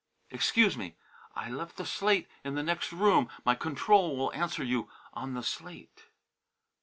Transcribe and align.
Excuse 0.31 0.75
me! 0.75 0.95
I 1.35 1.51
left 1.51 1.77
the 1.77 1.85
slate 1.85 2.27
in 2.43 2.55
the 2.55 2.63
nex' 2.63 2.91
room. 2.91 3.29
My 3.45 3.53
control 3.53 4.17
will 4.17 4.33
answer 4.33 4.63
you 4.63 4.89
on 5.13 5.35
the 5.35 5.43
slate." 5.43 6.05